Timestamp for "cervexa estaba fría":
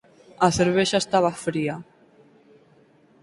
0.57-1.75